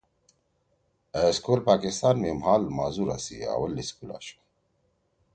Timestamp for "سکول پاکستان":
1.37-2.15